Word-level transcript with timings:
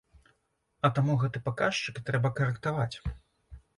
А 0.87 0.91
таму 0.95 1.17
гэты 1.23 1.43
паказчык 1.49 1.99
трэба 2.11 2.35
карэктаваць. 2.41 2.95